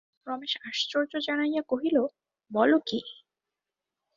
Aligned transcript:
রমেশ 0.27 0.53
আশ্চর্য 0.69 1.11
জানাইয়া 1.27 1.61
কহিল, 1.71 1.97
বল 2.51 2.71
কী! 2.87 2.99